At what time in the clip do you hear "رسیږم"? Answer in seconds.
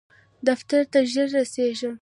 1.37-1.89